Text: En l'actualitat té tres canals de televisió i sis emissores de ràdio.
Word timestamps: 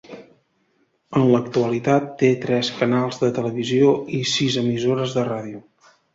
En 1.19 1.25
l'actualitat 1.35 2.07
té 2.21 2.31
tres 2.47 2.73
canals 2.79 3.21
de 3.25 3.31
televisió 3.37 3.93
i 4.21 4.25
sis 4.33 4.59
emissores 4.65 5.17
de 5.21 5.29
ràdio. 5.31 5.63